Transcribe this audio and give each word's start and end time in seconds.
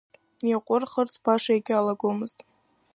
Иаҟәырхырц 0.49 1.13
баша 1.23 1.53
егьалагомызт. 1.57 2.39